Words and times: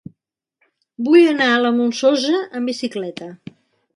Vull 1.07 1.27
anar 1.33 1.51
a 1.51 1.59
la 1.67 1.73
Molsosa 1.77 2.39
amb 2.61 2.71
bicicleta. 2.73 3.31